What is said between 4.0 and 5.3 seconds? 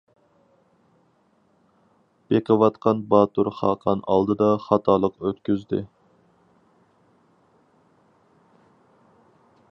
ئالدىدا خاتالىق